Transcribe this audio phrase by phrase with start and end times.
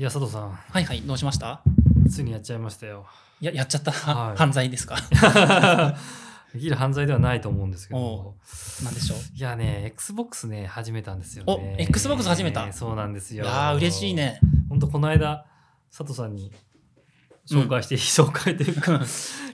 [0.00, 0.50] いや佐藤さん。
[0.52, 1.60] はいはい、どうしました？
[2.10, 3.04] ついにやっちゃいましたよ。
[3.38, 4.38] や、やっちゃった、はい。
[4.38, 4.96] 犯罪ですか？
[6.54, 8.34] できる犯罪ではないと思うんですけおど
[8.82, 9.18] なんでしょう？
[9.36, 11.76] いやね XBOX ね始めたんですよね。
[11.78, 12.72] お Xbox 始めた？
[12.72, 13.44] そうなんですよ。
[13.44, 14.40] いやー、嬉しいね。
[14.70, 15.44] ほんとこの間
[15.90, 16.50] 佐藤さんに
[17.46, 18.92] 紹介して、紹介というか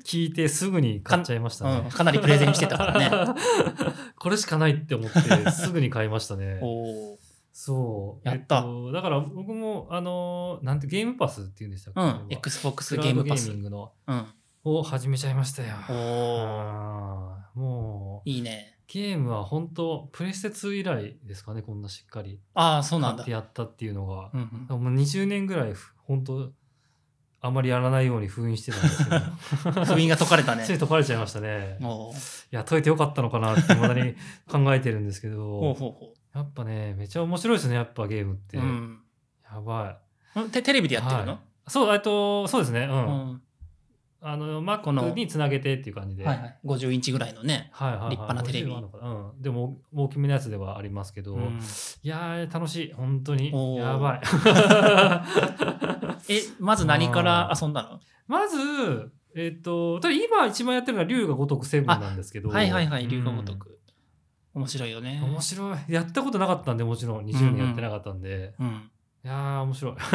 [0.05, 3.35] 聞いてすぐに買っちゃいましたね、うん、かなりプレゼンしてたからね。
[4.17, 6.61] これしかないって思ってすぐに買いましたね。
[6.63, 7.16] おー
[7.59, 8.29] そう。
[8.29, 8.67] やった。
[8.91, 13.47] えだから僕もあのなんてゲームパスっていうんでしたっけ、うん、Xbox ゲームパス。
[13.47, 13.93] ゲーミングの。
[14.07, 14.27] うん。
[14.65, 15.75] を始めちゃいましたよ。
[15.89, 18.29] おもう。
[18.29, 18.77] いいね。
[18.87, 22.41] ゲームは本当プレステ2以来ですかねこんなしっかり。
[22.53, 23.23] ああ、そうなんだ。
[23.23, 23.31] 買って。
[23.31, 24.31] やったっていうのが。
[24.35, 26.53] う、んうん、もう20年ぐらいふ本当
[27.41, 29.85] あまりやらないように封印してたんですけど。
[29.97, 30.65] 封印が解かれたね。
[30.67, 30.79] つい。
[30.79, 31.79] 解かれちゃいましたね。
[31.81, 34.15] いや解いてよかったのかなってまだに
[34.47, 38.61] 考えてるんですけほうどほうほやっぱねめちゃ面白いですねやっぱゲームって、う。
[38.61, 38.99] うん。
[39.51, 39.99] やば
[40.35, 40.51] うん。
[40.51, 41.27] てテレビでやってるはい。
[41.27, 41.37] の、い
[41.67, 42.95] そうえっとそうですねうん、う
[43.33, 43.43] ん。
[44.21, 46.59] あのこの Mac につなげてっていう感じで、はいはい。
[46.65, 47.71] 50インチぐらいのね。
[47.73, 48.11] はいはいはい。
[48.11, 48.71] 立派なテレビ。
[48.71, 48.99] 50あるのか。
[48.99, 51.59] なうん、でも大きめのやつではありますけど、いうん。
[52.03, 52.93] やー楽しい。
[52.93, 53.51] 本当に。
[53.79, 54.21] やばい。
[56.29, 58.01] え、まず何から遊んだの？
[58.27, 62.49] まずえっ、とただ今一番やってるのは龍が如くセブンなんですけど。
[62.49, 63.59] はいはいはい、龍が如うん。
[63.59, 63.79] く。
[64.57, 65.21] 面白いよね。
[65.23, 65.79] 面白い。
[65.87, 67.27] やったことなかったんでもちろん。
[67.27, 68.91] 20年やってなかったんで、うん。
[69.23, 69.97] いやー面白い。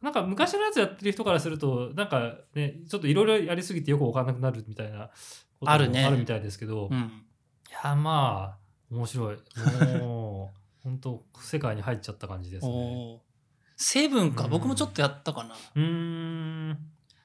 [0.00, 5.10] なんか昔のやつやってる人からするとなんかねちょっといろいろやりすぎてよく分かんなくなるみたいな
[5.60, 7.22] こともあるねあるみたいですけど、いうん。
[7.84, 8.58] やまあ
[8.90, 9.38] 面白い。
[10.00, 13.20] もう本当世界に入っちゃった感じですね。
[13.76, 14.50] セブンか、うん。
[14.50, 15.54] 僕もちょっとやったかな。
[15.74, 16.78] うーん。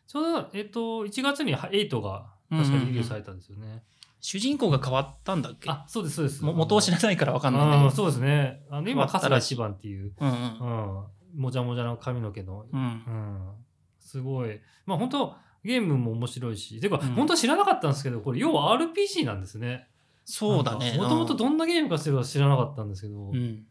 [0.05, 3.83] ちょうど、えっと、1月に8が確かにリリースされたんですよね、
[4.19, 5.69] 主人公が変わったんだっけ？
[5.69, 7.87] あそうですそうですも元を知らないから分かんないんだけど。
[7.87, 10.33] あーそうですねあの変今わったらしい春日一番っていう、うんう。
[10.33, 12.85] うんん、もじゃもじゃの髪の毛のうんう。
[12.85, 13.51] ん、
[13.99, 14.59] すごい。
[14.85, 19.87] まあ本当ゲームも面白いし、てか、うん本当は知らなかったんですけど、これ要は RPG なんですね。
[20.23, 20.95] そうだね。
[20.97, 23.33] もともとどんなゲームかするか知らなかったんですけど、うん。
[23.33, 23.65] 確かに。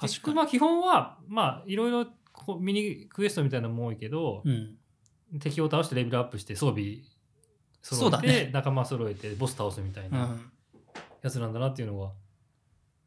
[0.00, 2.06] 結局まあ基本は、まあいろいろ
[2.60, 4.76] ミニクエストみたいなのも多いけど、うん。
[5.38, 7.02] 敵を倒してレベルアップして装備
[7.82, 8.50] 揃えて、そうだね。
[8.52, 10.52] 仲間揃えてボス倒すみたいうなん。
[11.22, 12.12] やつなんだなっていうのが、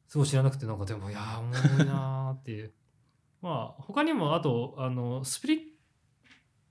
[0.08, 2.74] すごい知らなくて、なんかでも、いやー、おもろいなーっていう。
[3.42, 5.60] まあ、他にも、あと、あの、スピリッ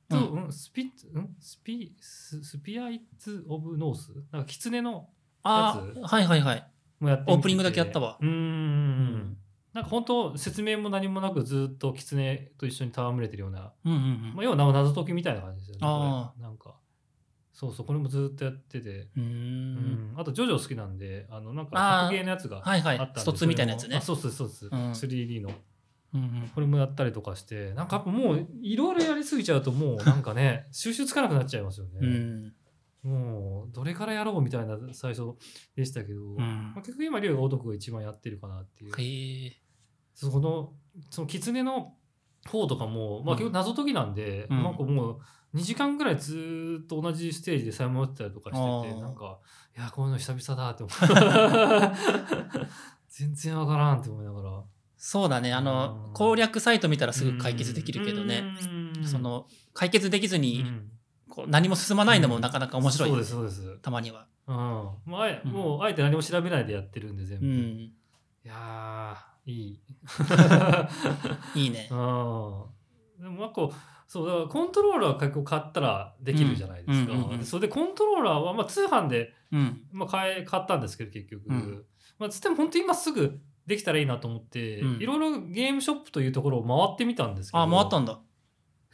[0.09, 5.09] ト、ううん、スピッツ、うんスピ、ススピアイツ・オブ・ノースなんか、狐の
[5.43, 6.71] あやあ、はいはいはい。
[7.01, 8.19] もやってオープニングだけやったわ。
[8.21, 8.31] うーん。
[8.31, 9.37] うん
[9.73, 14.35] なんか本当説明も何もなくずっと狐と一緒に戯れてるような、うんうんうん。
[14.35, 16.43] まあ、要は謎解きみたいな感じですよね。
[16.43, 16.75] なんか、
[17.61, 21.73] そうそう、これもずっとやってて、うんん、あと、ジョジョ好きなんで、あの、なんか、
[22.05, 23.21] 格ゲーのやつがはいはいあったんで。
[23.21, 24.67] ストツみたいなやつねそれもあそうそうです。
[24.67, 25.51] うん 3D の。
[26.15, 32.09] うんうんこれもやったりとかして、なんかやっぱもう、いろいろやりすぎちゃうと、もうなんかね、 収集つかなくなっちゃいますようね。
[32.09, 32.55] ん。
[33.03, 35.35] もう、どれからやろうみたいな最初
[35.77, 38.93] でしたけど、うんまあ、結局今、龍が男が一番やってるかなっていう。
[38.99, 39.61] へえ。
[40.15, 40.73] その、
[41.11, 41.95] その、狐の
[42.49, 45.19] 方とかも、まあうん結局謎解きなんで、うんなんかもう、
[45.55, 49.39] 2時間ぐらいずーっと同じステージでさえ回ってたりとかしてて、なんか、
[49.77, 51.97] いや、こういうの久々だって思う。
[53.11, 54.63] 全然わからんって思いながら。
[54.97, 55.53] そうだね。
[55.53, 58.45] あうんの攻略サイト見たらすぐ解決できるけどね。
[58.97, 59.07] うん。
[59.07, 60.91] その解決できずうにん、
[61.29, 63.09] こう何も進まないのもなかなか面白い。
[63.09, 63.79] そうです、そうです。
[63.79, 64.27] たまには。
[64.47, 64.57] うん。
[64.57, 67.47] もうあもうあえて何も調べないでやってるんで、全部。
[67.47, 67.93] いうん。
[68.45, 69.81] やー、いい。
[71.65, 71.95] いいねう。
[71.95, 72.65] ん。
[73.21, 73.69] でもなんか
[74.07, 77.13] そうだからコントローラー結構買ったらできるじゃないですか。
[77.13, 79.83] うんうんうんうんでそれでコントローラーはまあ通販で、うん。
[79.93, 81.85] まあ、買え買ったんですけど結局、うん
[82.19, 88.19] まあ、つっても本当今すぐできたらいいなと思って、うんいろいろゲームショップというところを回ってみたんですけどあ、回ったんだ。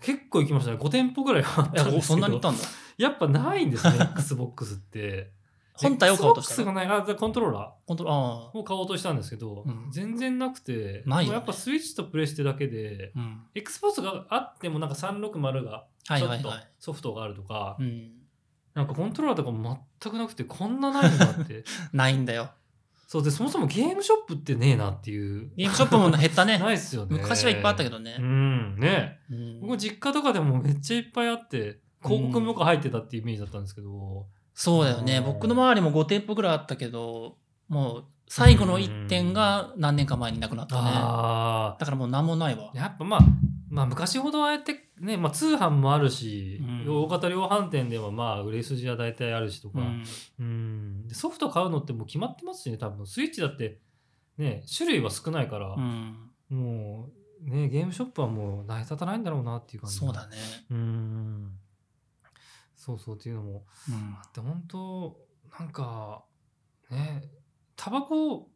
[0.03, 2.63] 結構行きましたね5店舗ぐらい回ったんですけどそんなに行ったんだ。
[2.99, 5.33] やっぱないんですね XBOX って
[5.77, 13.19] 本体を買おうとした XBOX がのないあコントローラコントローあーを買おうとしたんですけど、うん全然なくてないよねもうやっぱスイッチとプレステだけであ。
[13.19, 13.43] うん。
[13.55, 16.53] Xbox があってもなんか360がはいちょっと。
[16.79, 18.13] ソフトがあるとか、うん。
[18.75, 22.51] なんかコントローラーとかも全くなくてこんなないんだって ないんだよ。
[23.07, 26.59] そうでそもそもゲームショップってねえなっていうゲームショップも減ったね。
[26.61, 28.23] ないっすよね昔はいっぱいあったけどどねう。
[28.23, 34.27] んねうん僕実家とかでもめっちゃいっぱいあって広告もよく入ってたっていうイメージだったんですけど、
[34.59, 35.19] そうだよね。
[35.19, 37.37] うん僕の周りも5店舗ぐらいあったけど、
[37.69, 40.91] もう最後の1店が何年か前になくなったね。
[40.95, 42.77] あだからもう何もないわあ。
[42.77, 43.21] やっぱまあ
[43.69, 50.05] まあ昔ほどああやってね、まあ、通販もあるし、うん大型量販店でもまあ売れ筋は大体あるしとか、うん。
[50.41, 53.79] うんでソフト買うのってもう決まってますしね多分スイッチだって
[54.39, 56.31] ね種類は少ないから、うん。
[56.49, 57.11] も
[57.47, 60.37] うねゲームショップはもう成り立たないんだろうなっていう感じそうだね。
[60.71, 61.51] うん
[62.87, 64.17] そうそうっていうのもうん。
[64.23, 65.17] あって本当
[65.59, 66.25] なんか
[66.89, 67.25] ね
[67.75, 68.49] タバコ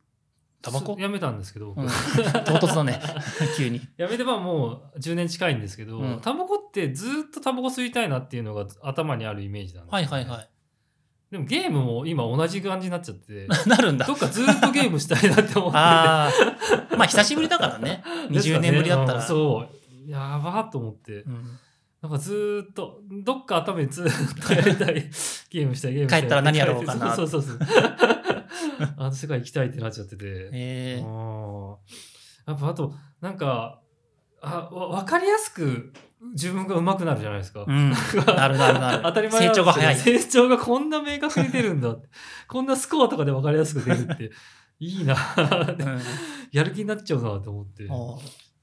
[0.62, 0.96] タバコ？
[1.00, 3.00] やめたんですけど、うん、唐突だね。
[3.56, 3.80] 急に。
[3.96, 6.20] やめてばもう10年近いんですけど、うん。
[6.20, 10.50] タバコってずっとタバコ吸いたいなっていうのが頭にあるイメージなんですよはいはいはい。
[11.30, 14.06] でもゲームも今同じ感じになっちゃって なるんだ。
[14.06, 15.78] どっかずっとゲームしたいなって思って。
[15.78, 18.04] ああまあ久しぶりだからね。
[18.30, 19.20] ですか20年ぶりだったら。
[19.20, 19.66] うんそ
[20.06, 20.10] う。
[20.10, 21.22] やばと思って。
[21.22, 21.58] うん
[22.02, 25.10] なんかずーっとどっか頭にずーっとやりたい
[25.50, 26.20] ゲームしたいゲームしたい。
[26.22, 27.14] 帰ったら何やろうかな。
[27.14, 27.58] そうそうそう。
[27.58, 27.68] そう
[28.96, 31.76] あの世界行きたいってなっちゃってて、ええうん
[32.46, 33.80] やっぱあとなんか
[34.40, 35.92] あわ分かりやすく
[36.32, 37.90] 自分が上手くなるじゃないですか、うん。
[37.90, 39.02] なるなるなる。
[39.04, 39.96] 当たり前成長が早い。
[39.96, 41.94] 成長がこんな明確に出るんだ
[42.48, 44.30] こんなスコアとかで分かりやすく出るって
[44.78, 46.00] いいなうん。
[46.52, 47.86] やる気になっちゃうなと思って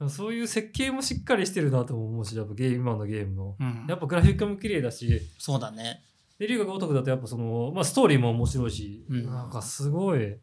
[0.08, 3.56] そういう設計もしっかりしてるなとも思うしやっぱゲーム今のゲームの。
[3.58, 3.86] うん。
[3.88, 5.22] やっぱグラフィックも綺麗だし。
[5.38, 6.02] そうだね。
[6.38, 9.26] で龍が如くだとやっぱその、まあ、ストーリーも面白いし、うん。
[9.26, 10.36] なんかすごい。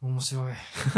[0.00, 0.52] 面白い。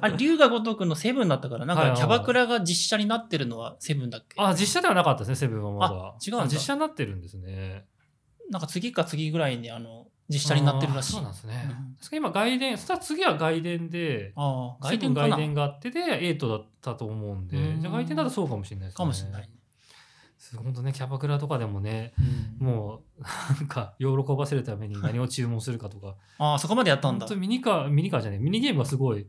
[0.00, 4.34] あれ龍が如くのセブンだったからなんはいはいかキャバクラが実写になってるのはセブンだっけ？
[4.38, 5.94] あ実写ではなかったですねセブンはまだ。
[5.94, 7.86] あ違う実写になってるんですね。
[8.50, 11.12] なんか次か次ぐらいにあの実写になってるらしい。
[11.12, 11.68] そうなんですね、
[12.12, 12.18] うん。
[12.18, 17.56] 今外伝そしたら次は外伝でああ外伝外伝があってで8だったと思うんで。
[17.56, 17.80] うん。
[17.80, 18.96] じゃあ外伝だとそうかもしれないですね。
[18.96, 19.42] かもしれない。
[19.42, 19.48] ね、
[20.62, 22.12] 本当ねキャバクラとかでもね
[22.60, 22.66] うん。
[22.66, 23.22] もう
[23.58, 26.14] なんか喜ばせるために何を注文するかとか。
[26.38, 27.26] ああそこまでやったんだ。
[27.26, 29.26] 本当ミニカーミニカーじゃないミニゲームがすごい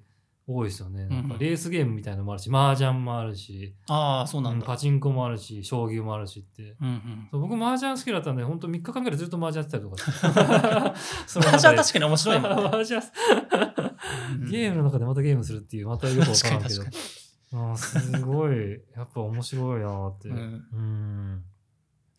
[0.51, 1.05] 多いですよね。
[1.05, 6.75] なんかレースゲームみたいなのもあるし、麻雀もあるし、ああそうなんだ、うんパチンコもあるし、将棋もあるしって。
[6.81, 10.95] うんうんそう僕、麻雀好きだったんで、本当3日間ぐらいずっと麻雀やってたりとか。
[11.27, 13.01] その中で私は確かに面白いもんね、麻雀
[14.41, 16.81] うんゲームの中でまたゲームするっていう、またよくわからんけど。
[17.51, 20.29] あーすごい、やっぱ面白いなーって。
[20.29, 20.39] ううん
[21.35, 21.43] ん。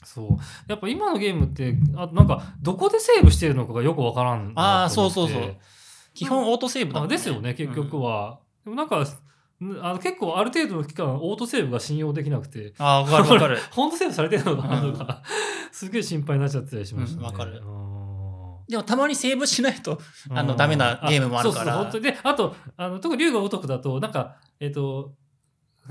[0.04, 0.28] そう。
[0.68, 4.52] やっぱ今のゲームって、あなんか、どこでセーブしてるのかがよくわからん。
[4.56, 5.56] あーそうそうそう
[6.24, 9.04] 基本オートセーブだもんあですよね結局は、でもなんかん
[9.82, 12.74] あの結構ある程度の期間オートセーブが信用できなくて。
[12.78, 13.58] ああわかるわかる。
[13.70, 14.92] 本当セーブされてるのかなうん。
[14.92, 15.22] とか、
[15.72, 17.20] すげえ心配になっちゃったりしましたね。
[17.20, 17.52] うんわかる。
[17.52, 18.66] うん。
[18.68, 19.98] でもたまにセーブしないと
[20.30, 21.64] あのダメなゲームもあるから。
[21.64, 22.04] そうそう本当に。
[22.04, 25.12] であとあの特に龍が如くだとなんかえっ、と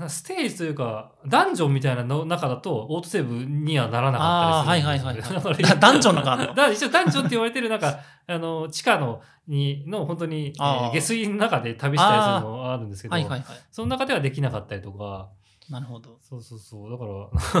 [0.08, 13.44] ステージというかダンジョンみたいなの中だとオートセーブにはならなかったりするあーはいはいはい ダンジョンのがあ だ一応ダンジョンって言われてるなんかあの地下のにの本当に、えー下水の中で旅したりするのがあるんですけど、はいはいはい。
[13.70, 15.28] その中ではできなかったりとか
[15.70, 16.90] なるほど、そうそうそう。
[16.90, 17.04] だか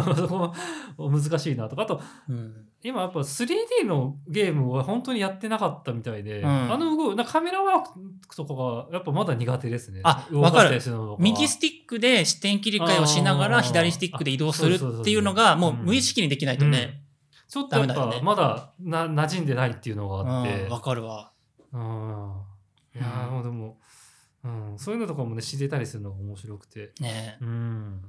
[0.04, 0.52] ら そこは
[1.10, 1.82] 難しいなとか。
[1.82, 6.72] あとうん、今やっぱ 3D のゲームは本当にやってなかったみたいで、うん。
[6.72, 10.00] あの動くなカメラワークとかがやっぱまだ苦手ですね。
[10.02, 10.80] あ動かる。
[11.18, 17.02] 右スティックで視点切り替えをしながら左スティックで移動するっていうのがもううん無意識にできないとね、
[17.48, 20.64] ちょっとやっぱまだな馴染んでないっていうのがあって。
[20.64, 21.32] うんわかるわ。
[21.72, 22.50] うん。
[22.94, 23.04] いや
[23.42, 23.74] でも、うん、
[24.80, 26.92] そういうのとかもね知れたりするのが面白くて。
[27.00, 28.02] ねうん。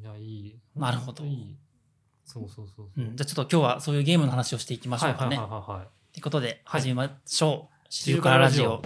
[0.00, 0.56] いやいい。
[0.76, 1.24] なるほど。
[1.24, 1.56] いい。
[2.24, 5.36] そうそうそうそう、うん、じゃあちょっと今日はそういうゲームの話をしていきましょうかね。
[5.36, 5.88] はいはいはいはいはい。
[6.12, 6.80] ということではい。
[6.82, 7.86] 始めましょう。
[7.90, 8.80] シルカラジオ。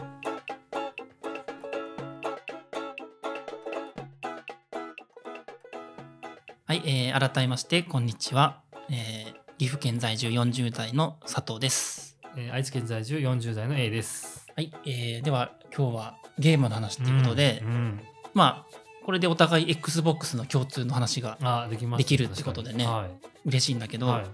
[6.65, 12.17] はい、えー改めましてこんにちは、えー岐阜県在住40代の佐藤です。
[12.37, 18.01] えー愛知県在住40代の A ですはい、えーでは今日はゲームの話ということで、うんうん。
[18.35, 23.09] まあこれでお互い XBOX の共通の話があできましたできるってことでね確か
[23.47, 24.27] 嬉しいんだけど、にはい。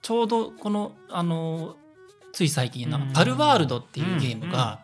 [0.00, 1.76] ちょうどこのあの
[2.32, 3.12] つい最近のうん。
[3.12, 4.80] パルワールドっていうゲームが、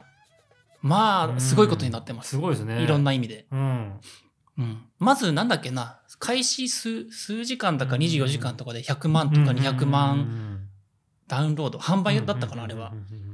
[0.82, 2.82] まあすごいことになってます、すごいですね。
[2.82, 3.98] いろんな意味で、うん。
[4.58, 10.60] うん、まずなんだっけな開始数数時間だかうん24時間とかで100万とか200万万
[11.28, 12.90] ダウンロード販売だったかなあれは。
[12.90, 13.29] うんうんうんうん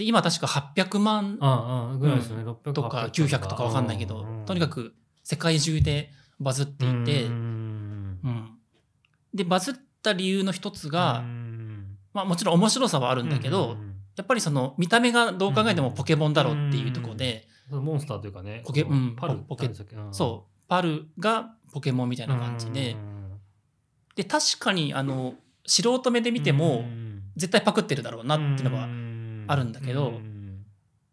[0.00, 8.50] で今確か800万ああぐらいですね、600とか900とかわかんないけどとにかく世界中でバズっていて、うんうん
[9.34, 18.62] でバズった理由の一つが、うんまあ、もちろん面白さはあるんだけど、うんやっぱりその見た目がどう考えてもポケモンだろうっていうところで、うんモンスターというかね。
[18.66, 19.70] ポケうんパルポケ
[20.10, 20.68] そう。
[20.68, 23.30] パルがポケモンみたいな感じで、うん
[24.16, 25.34] で確かにあの
[25.66, 26.84] 素人目で見ても
[27.36, 28.88] 絶対パクってるだろうなっていうのは
[29.50, 30.64] あるんだけどうん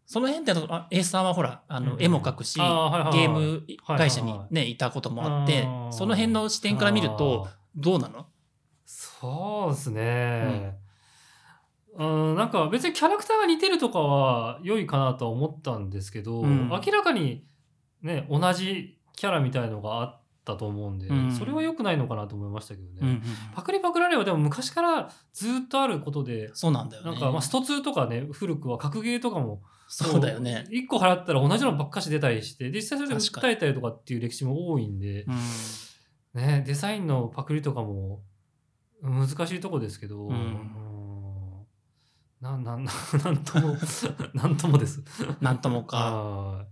[0.10, 2.01] その辺ってあ A さんはほらあのうん。
[2.01, 8.27] 絵も描くし、ゲーム会社にねいたこともあってその辺の視点から見るとどうなの？
[8.86, 10.77] そうですね、
[11.98, 16.70] うん、なんか別にキャラクターが似てるとかは良いかなとは思ったんですけど、うん。
[16.70, 17.46] 明らかに
[18.01, 22.98] ね同じキャラみたいのがあったと思うんで、うんそれは良くないのかなと思いましたけどね。
[23.01, 23.22] うんうん
[23.54, 27.12] パクリパクられはでも昔からずっとあることで、そうなんだよね。
[27.12, 30.66] なんかまあスト2とかね、古くは格ゲーとかも、そうだよね。
[30.70, 38.22] 1個払ったら同じのばっかし出たりして、実際それで訴えたりとかっていう歴史も多いんで、うんね、デザインのパクリとかも
[39.01, 40.30] 難しいとこですけど、
[42.42, 43.75] なんなんなんとも
[44.34, 45.04] なんともです。
[45.42, 46.66] なんともか。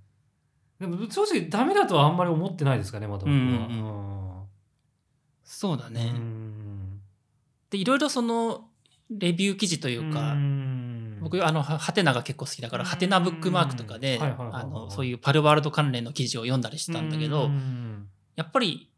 [0.79, 3.35] はいでも正直ダメだとはあんまり思ってないですかねまだ僕は。
[3.35, 4.25] うん
[5.45, 6.11] そうだうんね。
[6.13, 7.01] うん。
[7.69, 8.65] で、いろいろその、
[9.11, 11.19] レビュー記事というか、うん。
[11.21, 12.89] 僕、あの、はハテナが結構好きだから、うん。
[12.89, 14.19] ハテナブックマークとかで、
[14.89, 18.09] そういうパルワールド関連の記事を読んだりしたんだけどう、ん。
[18.35, 18.89] やっぱり、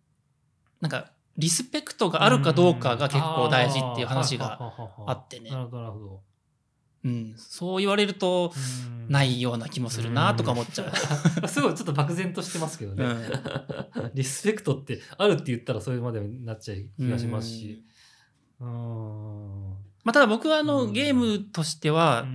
[0.80, 4.58] なんか、リスペクトがあるかどうかが結構大事っていう話が
[5.06, 5.52] あってね。
[5.52, 6.22] なるほど。
[7.08, 7.34] うん。
[7.38, 8.54] そう言われると、
[8.92, 10.86] うんないような気もするなとか思っちゃ
[11.44, 11.48] う。
[11.48, 13.06] すごいちょっと漠然としてますけどね。
[13.06, 14.12] うん。
[14.14, 17.84] リスペクトってあるって言ったらそれまでになっちゃう気がしますし。
[18.60, 18.68] うん。
[20.04, 22.26] まあ、ただ僕はあの、うんゲームとしては、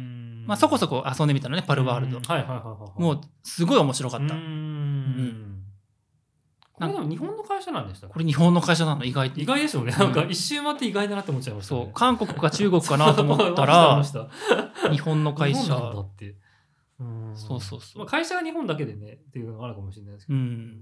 [0.47, 2.19] まあ、そこそこ遊んでみたのね、パルワールド。
[2.19, 3.01] うんはいはいはいはい。
[3.01, 4.35] もう、すごい面白かった。
[4.35, 5.52] うん。
[6.87, 9.41] これでも日本の会社なんでしたっけこれ日本の会社なの、意外と。
[9.41, 9.93] 意外ですよね。
[9.93, 11.81] なんか一周回って意外だなって思っちゃいましたね。
[11.83, 14.03] そう、韓国か中国かなと思った思ら
[14.91, 16.37] 日本の会社だって。
[16.99, 20.43] うんそうそうそうまあ、会社が日本だけでねっていうのがあるかもしれないですけうど。
[20.43, 20.79] ん。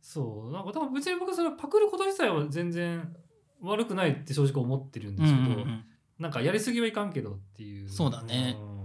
[0.00, 0.52] そう。
[0.52, 3.14] なんか、多分別に僕それパクること自体は全然
[3.60, 5.84] 悪くないって正直思ってるんうんですけど、うんうん
[6.18, 7.88] なんかやりすぎはいかんけどっていう。
[7.88, 8.80] そうだねうん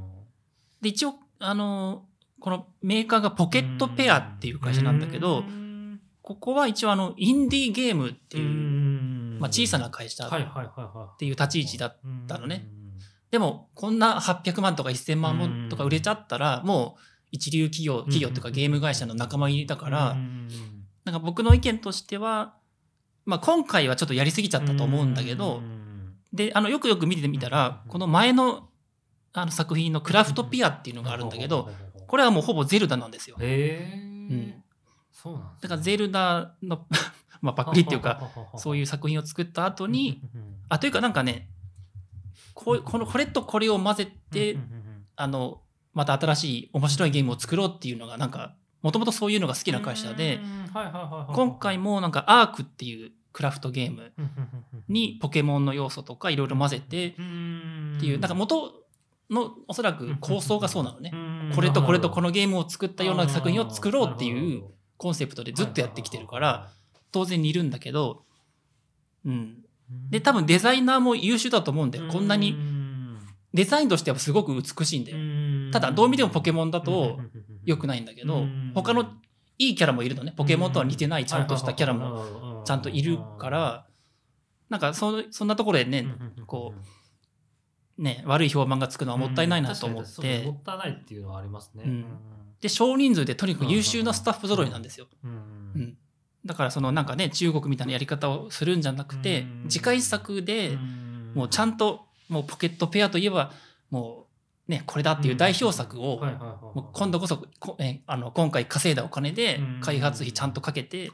[0.82, 2.08] で、一応、あの、
[2.39, 6.01] このメーカーがポケットペアっていう会社なんだけどう、ん。
[6.22, 9.38] ここは一応あの、インディーゲームってういう、ん。
[9.39, 10.27] まあ小さな会社。
[10.27, 12.68] っていう立ち位置だったのね。
[13.32, 17.01] でも、こんな800万とか1000万もとか売れちゃったら、もう
[17.32, 20.15] 一流企業、企業とかゲーム会社の仲間入りだから、
[21.04, 22.56] なんか僕の意見としては、
[23.25, 25.62] まあ今回はちょっとやりすぎちゃったと思うんだけど、
[26.32, 28.70] で、あの、よくよく見てみたら、この前の
[29.34, 31.70] あの作品のクラフトピアっていうのがあるんだけど、、
[32.08, 33.38] これはもうほぼゼルダなんですよ。
[33.40, 34.64] へえ、ん。
[35.12, 35.50] そうなんね。
[35.62, 36.86] だからゼルダの
[37.42, 40.22] まあパクリっていうか、そういう作品を作った後に、、
[40.70, 41.50] あ、というかなんかね、
[42.54, 44.58] こうこのこれとこれを混ぜて、
[45.16, 45.62] あの、
[45.94, 50.40] また新しい面白いゲームを作ろうっていうのが、なんか、もともとそういうのが好きな会社で、
[51.34, 54.14] 今回もなんかアークっていうクラフトゲーム
[54.88, 58.85] にポケモンの要素とかいろいろ混ぜてっていう、なんか元
[59.29, 61.12] のおそらく構想がそうなのね。
[61.55, 64.63] これとこれとこのゲームを作ったような作品を作ろうっていう
[64.98, 66.70] コンセプトでずっとやってきてるから、
[67.12, 68.24] 当然にいるんだけど、
[69.25, 69.58] うん。
[70.10, 72.08] で、多分デザイナーも優秀だと思うんだよ。
[72.12, 72.55] こんなに、
[73.53, 75.72] デザインとしてはすごく美しいんだよ。
[75.72, 77.20] ただ、どう見てもポケモンだと
[77.63, 79.13] 良くないんだけど、他の
[79.58, 80.34] いいキャラもいるのね。
[80.36, 83.86] ポケモンとは似てないちゃんとしたキャラももちゃんといるか、ら、
[84.70, 86.08] なんかそそんなところでね、
[86.48, 86.74] こ
[87.98, 92.06] ね、悪い評判がつくのはもったいないなと思って、もったいないっていうのはありますね。
[92.62, 95.08] で、少人数でとにかく優秀なスタッフ揃いなんですよ。
[95.24, 95.98] うん
[96.46, 100.78] だからそのなんかね、中国みたいなやり方をするんじゃなくて、次回作で
[101.34, 103.52] もうちゃんと、もうポケットペアといえば、
[103.90, 104.28] も
[104.68, 106.22] うね、これだっていう代表作を、
[106.75, 111.12] もう今度こそこえあの今回稼いだお金で開発費ちゃんとかけて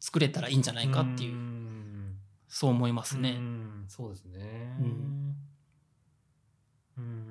[0.00, 2.14] 作れたらいいんじゃないかっていう、ん
[2.48, 3.32] そう思いますうね。
[3.32, 4.76] んそうですね。
[4.80, 5.17] うん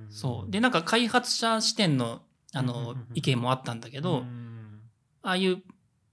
[0.10, 0.52] そう。
[0.52, 2.22] で、なんか開発者視点の
[2.54, 4.80] あのうん意見もあったんだけど、うん。
[5.22, 5.62] ああいう、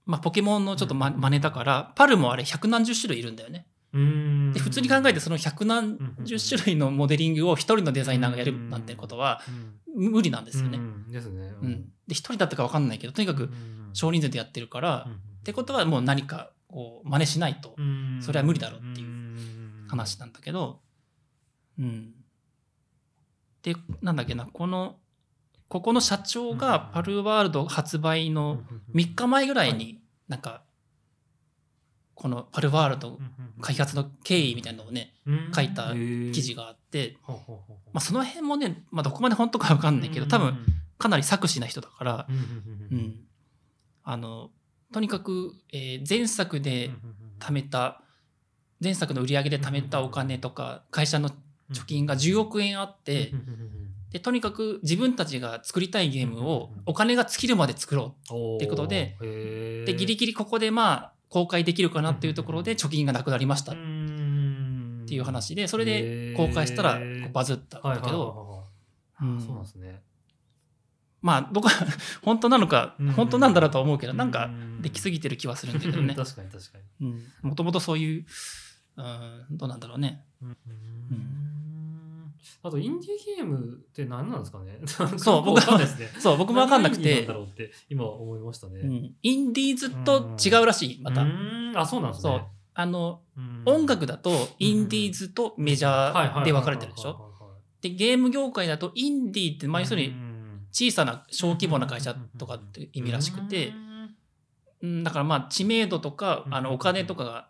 [0.05, 3.65] まあ、ポケモンのちょっとま真似だから、パルもあれ百何十種類いるんだよね。
[3.93, 4.51] うん。
[4.53, 10.77] で普通に考えてその百何十種類のモデリングを一人のデザイナーがやるなんてことはうん無理なんですよね。
[10.77, 11.11] うん。
[11.11, 11.53] ですね。
[11.61, 11.81] うん。
[12.07, 13.49] で一人だったか分かんないけどとにかく
[13.93, 15.07] 少人数でやってるから、
[15.39, 17.75] ってことはもう何かこう真似しないと
[18.19, 20.81] それは無理だろうっていう話なんだけど、
[21.79, 22.13] うん。
[23.65, 24.97] でなんだっけなこの
[25.67, 28.59] ここの社長がパルワールド発売の
[28.93, 30.61] 3日前ぐらいになんか
[32.13, 33.19] このパルワールド
[33.61, 35.15] 開発の経緯みたいなのをね
[35.53, 37.33] 書いた記事が、があって、ま
[37.95, 40.55] あ、その辺もね、まあ、どこまで本当か分かんないけど多分、
[40.99, 43.25] かなり作詞な人だから、うん
[44.03, 44.51] あの
[44.93, 46.91] とにかく、えー前作で
[47.39, 48.03] 貯めた
[48.79, 51.31] 前作の売り上げで貯めたお金とか会社の
[51.71, 53.31] 貯金が10億円あって
[54.11, 59.17] でとにかく自分たちが作りたいゲームをお金が尽きるまで作ろおーってことで
[59.85, 66.99] でギリギリここでまあ公開できるかなっていうところで貯金がなくなりましたっていう話でそれで公開したら
[67.33, 67.81] バズったん。
[67.83, 68.63] だけど
[69.19, 69.63] そうなん。
[69.63, 70.01] ですね。
[71.21, 71.69] まあどこ
[72.21, 73.53] 本当なのか本当なん。
[73.53, 74.31] だろうとは思うけどなん。
[74.31, 74.49] か
[74.81, 75.79] できすぎてる気はするん。
[75.79, 77.15] だけどね確かに確かに。
[77.41, 78.25] もともとそういう、
[78.97, 79.01] う
[79.53, 80.23] ん、どうなんだろうね。
[80.41, 80.57] うん
[82.61, 84.79] あとインディーゲームって何なんですかね？
[85.17, 86.09] そう僕わかんないですね。
[86.19, 87.03] そう僕も分かんなくて。
[87.03, 88.79] 何がインディーなんだろうって今思いましたね。
[88.79, 89.15] うん。
[89.21, 91.25] インディーズと違うらしいまた。
[91.75, 92.45] あそうなんですね。
[92.73, 93.61] あのうん。
[93.65, 97.09] 音楽だとインディーズとメジャーで分かれてるでしょ？
[97.11, 97.35] ょ
[97.81, 100.13] でゲーム業界だとインディーってまあ要するにに
[100.71, 103.73] 小さな小規模な会社とかって意味らしくて、
[104.85, 107.47] うんだからまあ知名度とかあのお金とかが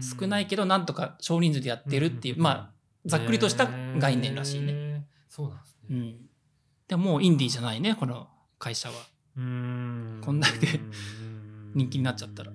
[0.00, 2.70] 少ないけどなんとか少人数でやってるっていうまあ
[3.04, 4.72] ざっくりとした概念らしいね。
[4.72, 5.06] ね。
[5.28, 5.80] そうなんですね。
[5.90, 6.16] うん、
[6.88, 8.94] でももうインディーじゃないねこの会社は。
[9.36, 12.52] うんこんだけうん人気になっちゃったら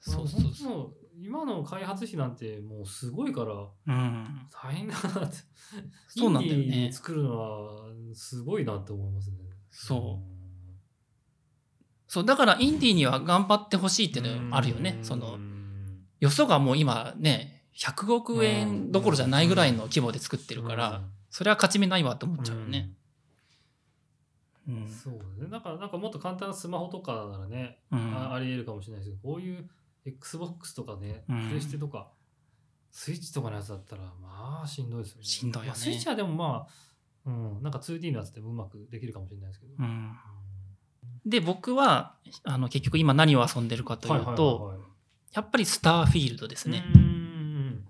[0.00, 5.36] そそううそうそう今の開発費なんてもうすごいからうん、大変だなって。
[6.08, 9.36] そうなんだよね作るのはすごいなって思いますね。
[9.70, 10.33] そう
[12.14, 15.00] そうだからインディーには頑張ってほしいっていうのあるよね。
[15.02, 15.36] その
[16.20, 22.92] よそがもう今ね100億円どころじゃないぐらいの規模で作ってるから、それは勝ち目ないわと思っちゃうよね。
[24.68, 25.50] うんそうね。
[25.50, 29.68] だからなんかもっと簡単なスマホとかならね、うんああり得るかもしれないですけど、こういう
[30.06, 32.12] XBOX とかね、うんプレステとか、
[32.92, 35.24] スイッチとかのやつだったら、まあしんどいですよね。
[35.24, 36.68] しんどいよねまあスイッチはでもま
[37.26, 39.74] あ、うん、なんか 2D のやつでもうまくできるかもしれないですけど。
[39.80, 40.16] うん
[41.26, 44.74] で僕はあの結局今何を遊んでるかというと、
[45.34, 46.84] やっぱりスターフィールドですね。
[46.94, 47.84] うん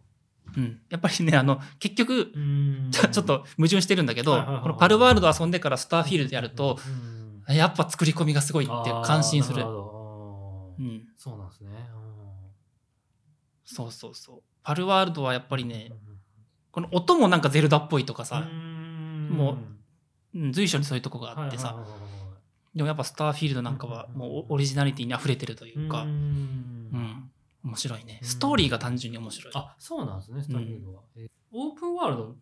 [0.56, 9.62] うん、やっぱりねあの結局うんちょっと矛盾してるんだけど、このパルワールド遊んでからスターフィールドやると、うんやっぱ作り込みがすごいって感心する。
[9.62, 11.71] うん、そうなんですね。
[13.64, 14.42] そうそうそう。
[14.62, 15.90] パルワールドはやっぱりうんね、
[16.71, 19.28] この音もなんかゼルダっぽいとかさ、うん。
[19.30, 19.59] も
[20.35, 21.76] うん、随所にそういうとこがあってさ、
[22.75, 27.31] でもやっぱスターフィールドなんかはもうオリジナリティに溢れてるというか、ううん、ん
[27.64, 28.19] 面白いね。
[28.21, 29.53] うんストーリーが単純に面白い。
[29.55, 31.03] あそうなんですね、スターフィールドは。
[31.16, 32.37] えオープンワールド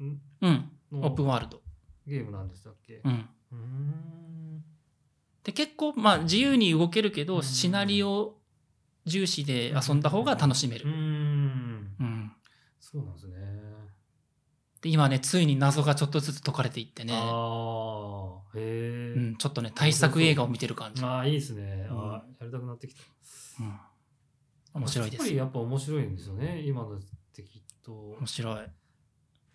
[0.00, 0.04] う
[0.48, 1.60] ん、のオープンワールド。
[2.06, 3.00] ゲームなんでしたっけ？
[3.04, 3.28] うん。
[3.52, 4.64] うーん
[5.42, 8.38] で、結構、まあ自由に動けるけど、うんシナリオ
[9.06, 10.88] 重視で遊んだ方が楽しめる。
[10.88, 12.32] うーんうん。
[12.80, 13.34] そうなんですね。
[14.84, 19.18] で、今ね、ついに謎がちょっとずつ解かれていってね、ああ、へえ。
[19.18, 21.00] うん、ちょっとね、大作映画を見てる感じ。
[21.00, 21.86] うんああ、いいですね。
[21.90, 23.00] うんあーやりたくなってきた。
[24.74, 25.30] 面白いですやっぱ。
[25.30, 27.00] りやっぱ面白いんですよね、今のっ
[27.34, 28.26] てきっと面。
[28.26, 28.66] 白い。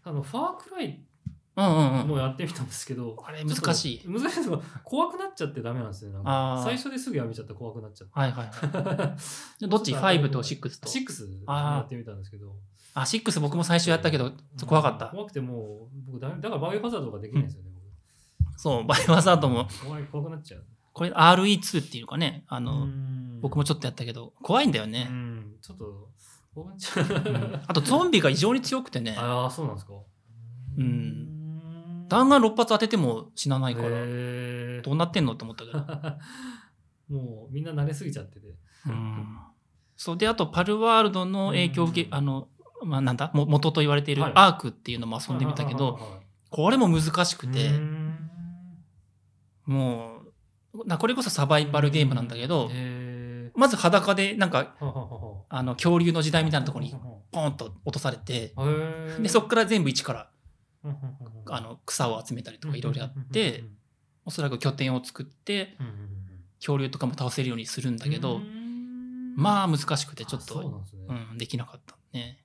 [0.04, 1.06] あの、ファークライ
[1.58, 2.08] うんうんうん。
[2.08, 6.14] もやってみたんですけど、あれ難しい難しいのが怖くなっちゃってダメなんですね。
[6.14, 8.20] なんか最初ですぐやめちゃって怖くなっちゃって。
[8.20, 9.18] はいはいは
[9.62, 9.68] い。
[9.70, 10.90] どっち ?5 と6と。
[10.90, 12.56] 6あーやってみたんですけど。
[12.94, 14.32] あ、6僕も最初やったけど、
[14.66, 15.08] 怖かった。
[15.08, 17.70] 怖くてもう、僕だ、だからバイオハザードとかできないんですよね、
[18.58, 19.86] そう、バイオハザードも、僕。
[19.86, 20.66] 怖い、怖くなっちゃう。
[20.94, 22.88] これ RE2 っていうかね、ああの、
[23.42, 25.04] 僕もちょっとやったけど、怖いんだようね。
[25.06, 26.10] ん、ちょっと、
[26.54, 27.62] 怖くなっちゃうんう。
[27.68, 29.94] あとゾンビが異常に強くてね、ああ、そうなんですか。
[30.78, 35.80] うんん弾丸6発当てても死なないから、どうなってんのって思ったけど。
[37.16, 38.48] もうみんな慣れすぎちゃってて。
[38.88, 39.40] うん
[39.96, 42.48] そうで、あとパルワールドの影響を受け、うんあの、
[42.84, 44.32] まあ、なんだ、も元と言われているはい。
[44.36, 46.00] アークっていうのも遊んでみたけど、
[46.50, 48.30] これも難しくて、うん。
[49.66, 50.22] も
[50.74, 54.76] う、なこれこそサバイバルゲームなんだけど、へまず裸でなんか、
[55.50, 57.00] あの、恐竜の時代みたいなところには
[57.32, 58.54] ポンと落とされて、
[59.20, 60.30] で、そっから全部一から、
[61.48, 63.64] あの、草を集めたりとかいろいろやって、
[64.26, 65.78] おそらく拠点を作って、
[66.60, 69.36] 恐竜とかも倒せるようにするんだけうど、ん。
[69.36, 72.40] まあ難しくてちょっと、うん、できなかったね。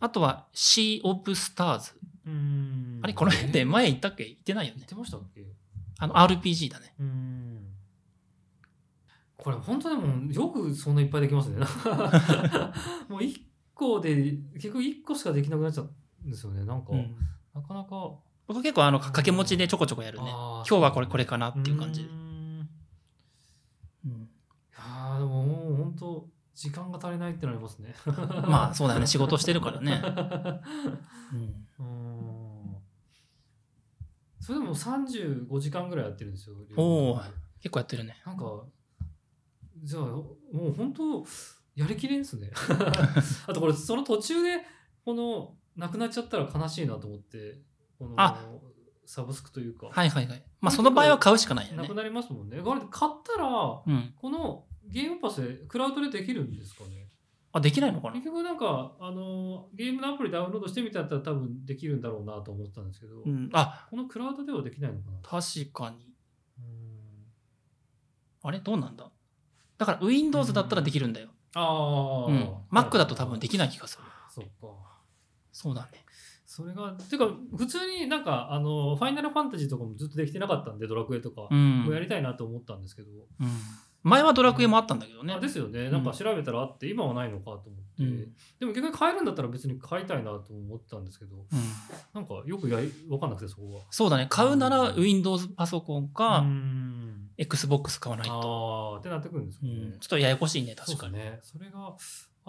[0.00, 1.92] あとは、シー・オブ・スターズ。
[2.26, 4.24] うんあれ、この辺で前言ったっけ？
[4.24, 4.78] 言ってないよね。
[4.80, 5.44] 言ってましたっけ？
[5.98, 6.94] あの、RPG だね。
[7.00, 7.64] うん
[9.36, 11.58] これ本当でもよくそんないっぱいできますね。
[13.08, 13.40] もう1
[13.72, 14.14] 個で
[14.54, 15.90] 結局1個しかできなくなっちゃう
[16.26, 16.64] んですよね。
[16.64, 17.16] なんか、うん
[17.54, 18.14] なかなか。
[18.48, 20.24] 僕結構あの掛け持ちでちょこちょこやるね。
[20.28, 22.12] 今日はこれこれかなっていう感じでう。
[22.12, 22.68] ん
[24.06, 24.28] うんい
[24.76, 27.94] やーでももう本当時間が足りないってなりますね。
[28.48, 29.06] まあそうだよね。
[29.06, 30.02] 仕事してるからね。
[31.32, 31.88] うんう
[32.74, 32.76] ん
[34.40, 36.56] それでも35時間ぐらいやってるんですよ。
[36.76, 37.22] おー
[37.60, 38.20] 結構やってるね。
[38.26, 38.64] なんか、
[39.84, 41.24] じゃあ、もう本当、
[41.76, 42.50] やりきれんすね。
[43.46, 44.62] あとこれ、その途中で、
[45.04, 47.60] この、なくなっちゃったら悲しいなと思って、
[47.98, 48.48] このあ、
[49.04, 50.44] サブスクというか、はいはいはい。
[50.60, 51.94] まあその場合は買うしかないよねなく。
[51.94, 52.58] なりますもんね。
[52.90, 54.14] 買ったら、うん。
[54.16, 57.08] このゲームパスで、クラウドでできるんですかね？
[57.52, 58.14] あできないのかな？
[58.14, 63.86] 結局なんかあのゲームのアプリダウンロードしてみたら多分できるんだろうなと思ってたんですけど、うん、あ。
[63.90, 65.18] このクラウドではできないのかな？
[65.22, 66.12] 確かに。
[66.58, 66.64] うん。
[68.42, 68.58] あれ？
[68.60, 69.10] どうなんだ？
[69.78, 74.04] だから Windows だったらできるんだよ、ああ、うん、Mac だと多分できない気がする。
[74.28, 74.76] そっか。
[75.52, 76.04] そうだね。
[76.44, 81.82] それがてか普通になんかあのファイナルファンタジーとかもずっとできてなかったんでドラクエとか、うん。
[81.84, 83.08] もうやりたいなと思ったんですけど、
[83.40, 83.48] うん、
[84.02, 85.34] 前はドラクエもあったんだけどね。
[85.34, 85.90] あですよね。
[85.90, 88.32] なんか調べたらあって今はないのかと思って、うん。
[88.60, 91.44] でも逆に買えるんだったら別に買いたいなと思ってたんですけどうん、
[92.14, 93.80] なんかよくやり分かんなくてそこは。
[93.90, 94.26] そうだね。
[94.30, 97.30] 買うなら Windows パソコンか、うん。
[97.38, 99.72] XBOX 買わないと、ああってなってくるんですかね。
[99.72, 101.14] うん、ちょっとややこしいね確かに。
[101.14, 101.38] かね。
[101.42, 101.94] それが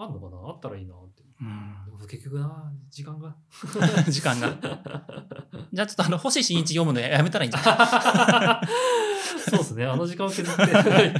[0.04, 0.36] あんのかな？
[0.48, 0.94] あったらいいな。
[0.94, 1.22] って。
[1.40, 1.84] うん。
[1.86, 3.34] でも結局な、時間が。
[4.08, 4.48] 時間が。
[5.72, 8.66] じゃあちょっとあの星新一読むのやめたらいいんじゃない？
[9.50, 9.84] そうですね。
[9.86, 10.72] あの時間を削って。
[10.72, 11.14] 確かに、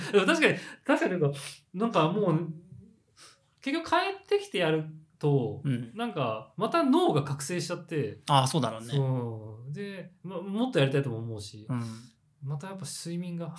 [0.84, 1.38] 確かになんか、
[1.74, 2.48] なんかもう、
[3.60, 4.86] 結局帰ってきてやる
[5.18, 8.88] と、うん、なんか、また脳が覚醒しちゃって、ああそうだろうね。
[8.88, 9.72] そう。
[9.72, 11.84] で、ま、もっとやりたいとも思うし、うん、
[12.42, 13.54] またやっぱ睡眠が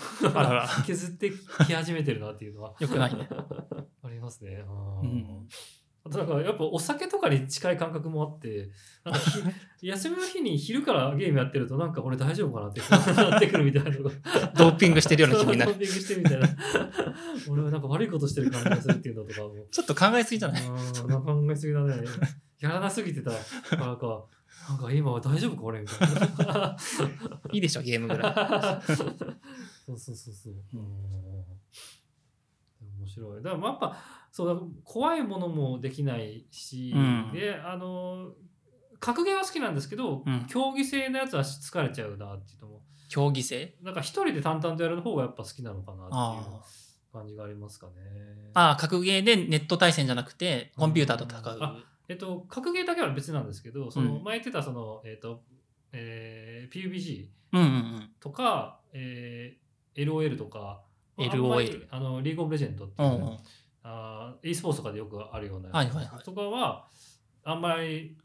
[0.85, 1.31] 削って
[1.65, 2.73] き始めてるなっていうのは。
[2.79, 3.45] よくないね、あ
[4.11, 4.63] りますね。
[5.03, 5.47] うん、
[6.05, 8.69] あとなんかやっぱお酒とかに近い感覚もあって、
[9.03, 9.41] なんかひ
[9.87, 12.81] 休みの日に昼からゲームやってるとなんか俺大丈夫かなって
[13.15, 13.91] なってくるみたいな。
[14.55, 16.49] ドーピングしてるような気になるドーピングしてるみたいな。
[17.49, 19.55] 俺はなんか悪いことしてる感じがするっていうのとかも。
[19.71, 20.61] ちょっと考えすぎじゃない？
[20.63, 21.95] 考えすぎだね。
[22.59, 23.37] やらなすぎてたか
[23.77, 24.25] らか、
[24.69, 26.77] なんか今は大丈夫か俺みたいな。
[27.51, 28.29] いいでしょゲームぐら
[28.85, 28.93] い
[29.85, 30.53] そうそうそうそう。
[30.73, 31.43] うん
[33.01, 33.43] 面白い。
[33.43, 33.97] だからまあやっぱ
[34.31, 37.31] そうだ怖いものもできないし、うん。
[37.33, 38.33] であの
[38.99, 40.45] 格ゲーは好きなんですけど、うん。
[40.47, 42.81] 競技性のやつは疲れちゃうなっていうのも。
[43.09, 43.75] 競技性？
[43.81, 46.61] なんか一人で淡々とやる方がやっぱ好きなのかなっていうあ
[47.11, 47.93] 感じがありますかね。
[48.53, 54.23] ああ格ゲーでネット対戦じゃなくてコンピューターと戦う、あえっと、格ゲーだけは別なんですけど、そのうん。
[54.23, 55.43] 前言ってたその、えっと、
[55.93, 58.09] えー PUBG うんうんうん。
[58.19, 60.83] とか、えー LOL とか、
[61.17, 63.37] LOL あのリーグオブレジェンドっていうう、んうん。
[63.83, 66.23] あー e スポーツとかでよくあるようなはいはいはい。
[66.23, 66.87] とかは、
[67.43, 68.17] あんまり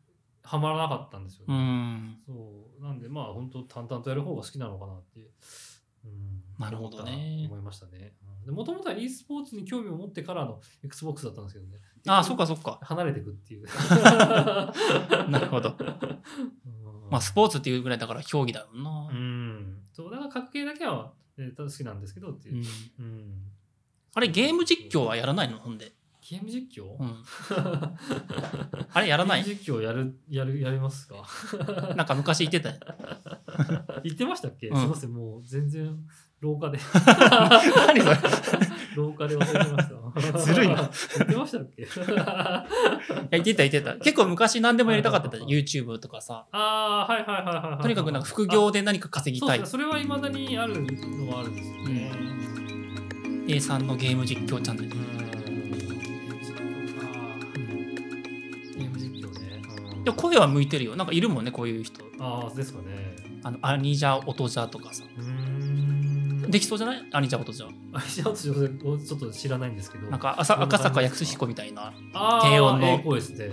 [0.43, 1.59] ハマらなかったんですようね。
[1.59, 2.19] ん。
[2.27, 2.83] そう。
[2.83, 5.31] なんでまあ本当淡々とやる方が好きなのかなっていう、
[6.05, 7.47] うん、なるほどね。
[7.51, 8.15] 思いましたね。
[8.47, 11.79] もともとは e スポーツに興味を持ってからの XBOX だったんですけどね。
[12.07, 12.79] ああそっかそっか。
[12.83, 13.67] 離れていくっていう。
[15.29, 15.75] なるほど。
[17.11, 19.09] まあスポーツっていうぐらいだから競技だろうな。
[19.11, 19.83] う、ん。
[19.93, 22.65] そう、だから格ゲーだけは、えー好きなんですけどっていう。
[22.99, 23.03] う。
[23.03, 23.05] ん。
[23.05, 23.43] うん。
[24.15, 25.59] あれゲーム実況はやらないの？
[25.59, 25.93] ほんで、
[26.29, 27.23] ゲーム実況、うん、
[28.93, 29.45] あれやらない？
[29.45, 31.25] 実況やる、やる、やりますか？
[31.95, 32.77] なんか昔言ってたよ
[34.03, 34.81] 言ってましたっけ、うん。
[34.81, 35.97] すいません、もう全然
[36.41, 38.17] 廊下で、何それ
[38.97, 39.89] 廊下で忘れてまし
[40.33, 40.39] た。
[40.39, 41.83] ずるいな言ってましたっけ？
[41.87, 42.67] いや
[43.31, 47.83] 言ってた言ってた結構昔何でもやりたかったはいはいはい YouTube とかさああ、はいはいはいはいはい。
[47.83, 52.13] とにかくなんか副業で何か稼ぎたいそそれはいまだにあるのはあるんですよね。
[53.49, 55.17] A さんのゲーム実況チャンネルうん。
[58.77, 59.63] ゲーム実況ね。
[59.97, 63.17] うんでも声は向いてるよなんかいるもんねこういう人ああ、ですかね。
[63.43, 65.56] あのアニジャ音ジャとかさうーん。
[66.49, 67.07] できそうじゃない？
[67.13, 68.55] アニジャ音ジャあ、じゃちょ
[69.17, 70.09] っと知らないんですけど。
[70.11, 71.93] なんか赤赤坂康彦みたいな。
[72.43, 73.15] 低音の。
[73.15, 73.51] ですね。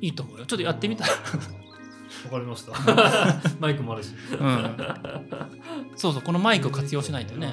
[0.00, 0.46] いいと思うよ。
[0.46, 1.04] ちょっとやってみた
[2.24, 2.72] わかりました。
[3.60, 4.12] マイクもあるし。
[4.32, 4.76] うん。
[5.96, 7.52] そうそうこのマイクを活用しないとね。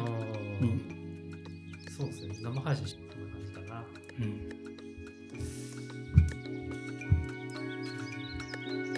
[1.97, 2.36] そうですね。
[2.41, 3.84] 生配信しこんな感じかな。
[4.19, 4.49] うん。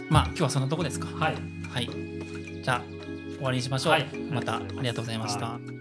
[0.09, 1.07] まあ今日はそんなとこですか。
[1.07, 1.35] はい。
[1.69, 1.89] はい
[2.61, 2.83] じゃあ
[3.35, 4.05] 終わりにしましょう、はい。
[4.31, 5.45] またありがとうございました。
[5.45, 5.80] はい